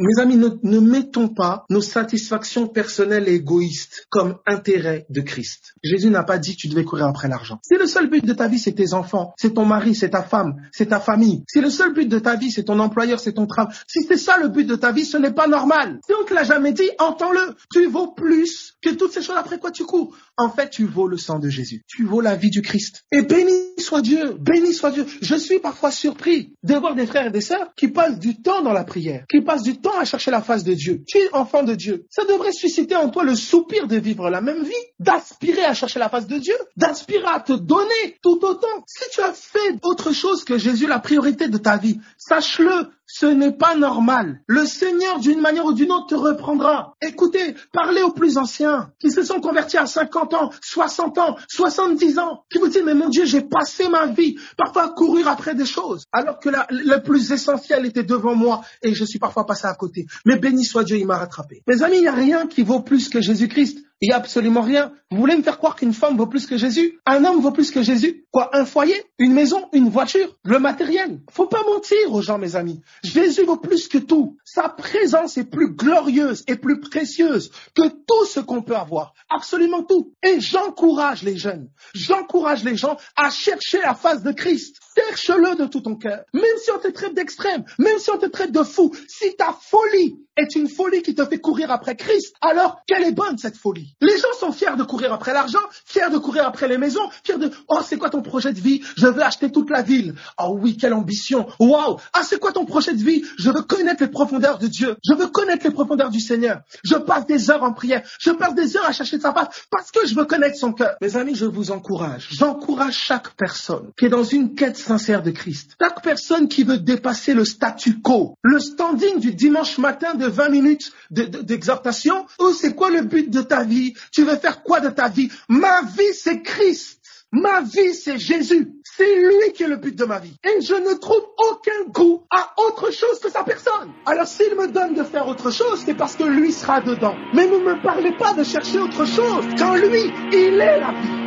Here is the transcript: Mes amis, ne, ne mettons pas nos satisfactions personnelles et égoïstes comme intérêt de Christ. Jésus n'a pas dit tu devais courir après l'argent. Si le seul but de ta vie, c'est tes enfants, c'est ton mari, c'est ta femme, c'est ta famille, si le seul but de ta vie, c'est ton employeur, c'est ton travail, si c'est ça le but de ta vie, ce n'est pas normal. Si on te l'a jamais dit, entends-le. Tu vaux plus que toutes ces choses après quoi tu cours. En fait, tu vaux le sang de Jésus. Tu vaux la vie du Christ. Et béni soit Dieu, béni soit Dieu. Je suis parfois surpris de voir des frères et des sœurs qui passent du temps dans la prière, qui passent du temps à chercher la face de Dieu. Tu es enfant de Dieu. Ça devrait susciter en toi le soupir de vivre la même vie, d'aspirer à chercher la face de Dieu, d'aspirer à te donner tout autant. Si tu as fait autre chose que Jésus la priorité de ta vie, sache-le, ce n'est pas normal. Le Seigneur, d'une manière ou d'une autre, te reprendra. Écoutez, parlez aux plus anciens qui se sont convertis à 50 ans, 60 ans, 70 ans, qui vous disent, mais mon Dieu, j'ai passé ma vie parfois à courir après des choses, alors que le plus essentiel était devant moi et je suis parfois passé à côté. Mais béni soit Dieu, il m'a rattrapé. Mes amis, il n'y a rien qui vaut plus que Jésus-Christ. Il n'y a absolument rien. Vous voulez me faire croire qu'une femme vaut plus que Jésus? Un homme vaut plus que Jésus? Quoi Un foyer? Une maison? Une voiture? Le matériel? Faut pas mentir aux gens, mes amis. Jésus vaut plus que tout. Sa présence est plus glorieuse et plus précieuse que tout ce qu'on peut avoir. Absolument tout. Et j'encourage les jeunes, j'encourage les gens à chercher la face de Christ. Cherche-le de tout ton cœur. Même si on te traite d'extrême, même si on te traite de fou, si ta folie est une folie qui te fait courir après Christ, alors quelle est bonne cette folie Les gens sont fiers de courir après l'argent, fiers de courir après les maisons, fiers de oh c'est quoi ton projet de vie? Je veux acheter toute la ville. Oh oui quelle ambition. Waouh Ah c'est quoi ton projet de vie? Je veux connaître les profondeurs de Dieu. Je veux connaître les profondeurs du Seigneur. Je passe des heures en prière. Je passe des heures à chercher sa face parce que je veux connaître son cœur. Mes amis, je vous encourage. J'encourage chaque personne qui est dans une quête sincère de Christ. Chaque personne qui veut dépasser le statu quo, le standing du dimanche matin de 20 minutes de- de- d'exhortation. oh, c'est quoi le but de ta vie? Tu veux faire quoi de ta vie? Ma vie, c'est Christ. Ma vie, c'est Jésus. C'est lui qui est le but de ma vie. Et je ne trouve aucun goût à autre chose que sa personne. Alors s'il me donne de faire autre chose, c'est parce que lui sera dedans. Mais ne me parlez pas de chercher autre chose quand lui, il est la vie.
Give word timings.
Mes 0.00 0.22
amis, 0.22 0.36
ne, 0.36 0.48
ne 0.62 0.78
mettons 0.78 1.26
pas 1.28 1.64
nos 1.70 1.80
satisfactions 1.80 2.68
personnelles 2.68 3.28
et 3.28 3.34
égoïstes 3.34 4.06
comme 4.10 4.38
intérêt 4.46 5.06
de 5.10 5.20
Christ. 5.20 5.74
Jésus 5.82 6.08
n'a 6.08 6.22
pas 6.22 6.38
dit 6.38 6.54
tu 6.54 6.68
devais 6.68 6.84
courir 6.84 7.06
après 7.06 7.26
l'argent. 7.26 7.58
Si 7.62 7.74
le 7.74 7.86
seul 7.88 8.08
but 8.08 8.24
de 8.24 8.32
ta 8.32 8.46
vie, 8.46 8.60
c'est 8.60 8.74
tes 8.74 8.94
enfants, 8.94 9.34
c'est 9.36 9.54
ton 9.54 9.64
mari, 9.64 9.96
c'est 9.96 10.10
ta 10.10 10.22
femme, 10.22 10.54
c'est 10.70 10.86
ta 10.86 11.00
famille, 11.00 11.42
si 11.48 11.60
le 11.60 11.68
seul 11.68 11.92
but 11.92 12.08
de 12.08 12.20
ta 12.20 12.36
vie, 12.36 12.52
c'est 12.52 12.62
ton 12.62 12.78
employeur, 12.78 13.18
c'est 13.18 13.32
ton 13.32 13.46
travail, 13.46 13.74
si 13.88 14.02
c'est 14.02 14.16
ça 14.16 14.38
le 14.38 14.48
but 14.48 14.64
de 14.64 14.76
ta 14.76 14.92
vie, 14.92 15.04
ce 15.04 15.16
n'est 15.16 15.32
pas 15.32 15.48
normal. 15.48 15.98
Si 16.06 16.14
on 16.14 16.24
te 16.24 16.32
l'a 16.32 16.44
jamais 16.44 16.72
dit, 16.72 16.88
entends-le. 17.00 17.56
Tu 17.72 17.88
vaux 17.88 18.12
plus 18.12 18.76
que 18.80 18.90
toutes 18.90 19.12
ces 19.12 19.22
choses 19.22 19.36
après 19.36 19.58
quoi 19.58 19.72
tu 19.72 19.84
cours. 19.84 20.16
En 20.38 20.50
fait, 20.50 20.70
tu 20.70 20.86
vaux 20.86 21.08
le 21.08 21.16
sang 21.16 21.40
de 21.40 21.48
Jésus. 21.48 21.82
Tu 21.88 22.04
vaux 22.04 22.20
la 22.20 22.36
vie 22.36 22.50
du 22.50 22.62
Christ. 22.62 23.04
Et 23.10 23.22
béni 23.22 23.52
soit 23.78 24.02
Dieu, 24.02 24.36
béni 24.38 24.72
soit 24.72 24.92
Dieu. 24.92 25.04
Je 25.20 25.34
suis 25.34 25.58
parfois 25.58 25.90
surpris 25.90 26.54
de 26.62 26.74
voir 26.76 26.94
des 26.94 27.06
frères 27.06 27.26
et 27.26 27.30
des 27.30 27.40
sœurs 27.40 27.74
qui 27.76 27.88
passent 27.88 28.20
du 28.20 28.40
temps 28.40 28.62
dans 28.62 28.72
la 28.72 28.84
prière, 28.84 29.24
qui 29.28 29.40
passent 29.40 29.64
du 29.64 29.80
temps 29.80 29.98
à 29.98 30.04
chercher 30.04 30.30
la 30.30 30.40
face 30.40 30.62
de 30.62 30.74
Dieu. 30.74 31.02
Tu 31.08 31.18
es 31.18 31.34
enfant 31.34 31.64
de 31.64 31.74
Dieu. 31.74 32.06
Ça 32.08 32.24
devrait 32.24 32.52
susciter 32.52 32.94
en 32.94 33.10
toi 33.10 33.24
le 33.24 33.34
soupir 33.34 33.88
de 33.88 33.96
vivre 33.96 34.30
la 34.30 34.40
même 34.40 34.62
vie, 34.62 34.72
d'aspirer 35.00 35.64
à 35.64 35.74
chercher 35.74 35.98
la 35.98 36.08
face 36.08 36.28
de 36.28 36.38
Dieu, 36.38 36.54
d'aspirer 36.76 37.26
à 37.26 37.40
te 37.40 37.54
donner 37.54 38.16
tout 38.22 38.38
autant. 38.44 38.68
Si 38.86 39.10
tu 39.10 39.20
as 39.20 39.32
fait 39.32 39.76
autre 39.82 40.12
chose 40.12 40.44
que 40.44 40.56
Jésus 40.56 40.86
la 40.86 41.00
priorité 41.00 41.48
de 41.48 41.58
ta 41.58 41.78
vie, 41.78 41.98
sache-le, 42.16 42.90
ce 43.10 43.26
n'est 43.26 43.56
pas 43.56 43.74
normal. 43.74 44.42
Le 44.46 44.66
Seigneur, 44.66 45.18
d'une 45.18 45.40
manière 45.40 45.64
ou 45.64 45.72
d'une 45.72 45.90
autre, 45.90 46.08
te 46.08 46.14
reprendra. 46.14 46.94
Écoutez, 47.00 47.54
parlez 47.72 48.02
aux 48.02 48.12
plus 48.12 48.36
anciens 48.36 48.92
qui 49.00 49.10
se 49.10 49.22
sont 49.22 49.40
convertis 49.40 49.78
à 49.78 49.86
50 49.86 50.27
ans, 50.34 50.50
60 50.62 51.18
ans, 51.18 51.36
70 51.48 52.18
ans, 52.18 52.44
qui 52.50 52.58
vous 52.58 52.68
disent, 52.68 52.82
mais 52.84 52.94
mon 52.94 53.08
Dieu, 53.08 53.24
j'ai 53.24 53.42
passé 53.42 53.88
ma 53.88 54.06
vie 54.06 54.38
parfois 54.56 54.84
à 54.84 54.88
courir 54.88 55.28
après 55.28 55.54
des 55.54 55.66
choses, 55.66 56.04
alors 56.12 56.38
que 56.38 56.50
le 56.70 57.02
plus 57.02 57.32
essentiel 57.32 57.86
était 57.86 58.02
devant 58.02 58.34
moi 58.34 58.62
et 58.82 58.94
je 58.94 59.04
suis 59.04 59.18
parfois 59.18 59.46
passé 59.46 59.66
à 59.66 59.74
côté. 59.74 60.06
Mais 60.24 60.36
béni 60.36 60.64
soit 60.64 60.84
Dieu, 60.84 60.98
il 60.98 61.06
m'a 61.06 61.18
rattrapé. 61.18 61.62
Mes 61.66 61.82
amis, 61.82 61.96
il 61.96 62.02
n'y 62.02 62.08
a 62.08 62.12
rien 62.12 62.46
qui 62.46 62.62
vaut 62.62 62.80
plus 62.80 63.08
que 63.08 63.20
Jésus-Christ. 63.20 63.78
Il 64.00 64.08
n'y 64.08 64.12
a 64.12 64.16
absolument 64.18 64.60
rien. 64.60 64.92
Vous 65.10 65.16
voulez 65.16 65.36
me 65.36 65.42
faire 65.42 65.58
croire 65.58 65.74
qu'une 65.74 65.92
femme 65.92 66.16
vaut 66.16 66.28
plus 66.28 66.46
que 66.46 66.56
Jésus? 66.56 67.00
Un 67.04 67.24
homme 67.24 67.40
vaut 67.40 67.50
plus 67.50 67.72
que 67.72 67.82
Jésus? 67.82 68.26
Quoi 68.30 68.48
Un 68.56 68.64
foyer? 68.64 69.02
Une 69.18 69.32
maison? 69.32 69.68
Une 69.72 69.88
voiture? 69.88 70.36
Le 70.44 70.60
matériel? 70.60 71.20
Faut 71.32 71.46
pas 71.46 71.64
mentir 71.64 72.12
aux 72.12 72.22
gens, 72.22 72.38
mes 72.38 72.54
amis. 72.54 72.80
Jésus 73.02 73.42
vaut 73.42 73.56
plus 73.56 73.88
que 73.88 73.98
tout. 73.98 74.36
Sa 74.44 74.67
présence 75.08 75.38
est 75.38 75.44
plus 75.44 75.70
glorieuse 75.70 76.44
et 76.48 76.56
plus 76.56 76.80
précieuse 76.80 77.50
que 77.74 77.88
tout 77.88 78.26
ce 78.26 78.40
qu'on 78.40 78.60
peut 78.60 78.76
avoir. 78.76 79.14
Absolument 79.30 79.82
tout. 79.82 80.12
Et 80.22 80.38
j'encourage 80.38 81.22
les 81.22 81.38
jeunes, 81.38 81.70
j'encourage 81.94 82.62
les 82.62 82.76
gens 82.76 82.98
à 83.16 83.30
chercher 83.30 83.80
la 83.80 83.94
face 83.94 84.22
de 84.22 84.32
Christ. 84.32 84.76
Cherche-le 84.98 85.56
de 85.56 85.66
tout 85.66 85.80
ton 85.80 85.96
cœur. 85.96 86.24
Même 86.32 86.44
si 86.62 86.70
on 86.70 86.78
te 86.78 86.88
traite 86.88 87.14
d'extrême, 87.14 87.64
même 87.78 87.98
si 87.98 88.10
on 88.10 88.18
te 88.18 88.26
traite 88.26 88.52
de 88.52 88.62
fou, 88.62 88.92
si 89.06 89.36
ta 89.36 89.56
folie 89.60 90.16
est 90.36 90.54
une 90.54 90.68
folie 90.68 91.02
qui 91.02 91.14
te 91.14 91.24
fait 91.24 91.38
courir 91.38 91.70
après 91.70 91.96
Christ, 91.96 92.34
alors 92.40 92.80
quelle 92.86 93.04
est 93.04 93.12
bonne 93.12 93.38
cette 93.38 93.56
folie 93.56 93.96
Les 94.00 94.16
gens 94.16 94.32
sont 94.38 94.52
fiers 94.52 94.76
de 94.76 94.84
courir 94.84 95.12
après 95.12 95.32
l'argent, 95.32 95.58
fiers 95.84 96.10
de 96.12 96.18
courir 96.18 96.46
après 96.46 96.68
les 96.68 96.78
maisons, 96.78 97.08
fiers 97.24 97.38
de 97.38 97.50
oh 97.68 97.80
c'est 97.84 97.98
quoi 97.98 98.10
ton 98.10 98.22
projet 98.22 98.52
de 98.52 98.60
vie? 98.60 98.82
Je 98.96 99.06
veux 99.06 99.22
acheter 99.22 99.50
toute 99.50 99.70
la 99.70 99.82
ville. 99.82 100.14
Oh 100.40 100.56
oui 100.60 100.76
quelle 100.76 100.94
ambition. 100.94 101.46
Waouh 101.58 101.96
Ah 102.12 102.22
c'est 102.24 102.38
quoi 102.38 102.52
ton 102.52 102.64
projet 102.64 102.94
de 102.94 103.02
vie? 103.02 103.24
Je 103.38 103.50
veux 103.50 103.62
connaître 103.62 104.02
les 104.02 104.10
profondeurs 104.10 104.58
de 104.58 104.66
Dieu. 104.66 104.96
Je 105.08 105.14
veux 105.14 105.28
connaître 105.28 105.64
les 105.64 105.72
profondeurs 105.72 106.10
du 106.10 106.20
Seigneur. 106.20 106.60
Je 106.84 106.94
passe 106.94 107.26
des 107.26 107.50
heures 107.50 107.62
en 107.62 107.72
prière. 107.72 108.02
Je 108.20 108.30
passe 108.30 108.54
des 108.54 108.76
heures 108.76 108.86
à 108.86 108.92
chercher 108.92 109.18
sa 109.18 109.32
face 109.32 109.66
parce 109.70 109.90
que 109.90 110.06
je 110.06 110.14
veux 110.14 110.24
connaître 110.24 110.56
son 110.56 110.72
cœur. 110.72 110.96
Mes 111.00 111.16
amis, 111.16 111.34
je 111.34 111.46
vous 111.46 111.70
encourage. 111.70 112.28
J'encourage 112.30 112.96
chaque 112.96 113.30
personne 113.36 113.90
qui 113.98 114.06
est 114.06 114.10
dans 114.10 114.24
une 114.24 114.54
quête 114.54 114.78
sincère 114.88 115.22
de 115.22 115.30
Christ. 115.30 115.76
Chaque 115.80 116.02
personne 116.02 116.48
qui 116.48 116.64
veut 116.64 116.78
dépasser 116.78 117.34
le 117.34 117.44
statu 117.44 118.00
quo, 118.00 118.34
le 118.42 118.58
standing 118.58 119.20
du 119.20 119.32
dimanche 119.34 119.78
matin 119.78 120.14
de 120.14 120.26
20 120.26 120.48
minutes 120.48 120.90
de- 121.10 121.24
de- 121.24 121.42
d'exhortation. 121.42 122.26
oh, 122.38 122.52
c'est 122.52 122.74
quoi 122.74 122.90
le 122.90 123.02
but 123.02 123.30
de 123.30 123.42
ta 123.42 123.62
vie? 123.62 123.94
Tu 124.12 124.24
veux 124.24 124.36
faire 124.36 124.62
quoi 124.62 124.80
de 124.80 124.88
ta 124.88 125.08
vie? 125.08 125.30
Ma 125.48 125.82
vie, 125.82 126.12
c'est 126.14 126.42
Christ. 126.42 126.96
Ma 127.30 127.60
vie, 127.60 127.92
c'est 127.94 128.18
Jésus. 128.18 128.72
C'est 128.96 129.14
lui 129.16 129.52
qui 129.54 129.62
est 129.64 129.68
le 129.68 129.76
but 129.76 129.94
de 129.94 130.04
ma 130.06 130.18
vie. 130.18 130.34
Et 130.42 130.60
je 130.62 130.72
ne 130.74 130.94
trouve 130.98 131.22
aucun 131.50 131.90
goût 131.92 132.24
à 132.30 132.54
autre 132.66 132.90
chose 132.90 133.20
que 133.22 133.30
sa 133.30 133.44
personne. 133.44 133.90
Alors 134.06 134.26
s'il 134.26 134.56
me 134.56 134.66
donne 134.66 134.94
de 134.94 135.02
faire 135.04 135.28
autre 135.28 135.50
chose, 135.50 135.82
c'est 135.84 135.94
parce 135.94 136.16
que 136.16 136.24
lui 136.24 136.50
sera 136.52 136.80
dedans. 136.80 137.14
Mais 137.34 137.46
ne 137.46 137.58
me 137.58 137.82
parlez 137.82 138.12
pas 138.16 138.32
de 138.32 138.42
chercher 138.44 138.78
autre 138.80 139.04
chose 139.06 139.44
quand 139.58 139.74
lui, 139.76 140.04
il 140.32 140.58
est 140.58 140.80
la 140.80 140.92
vie. 140.92 141.17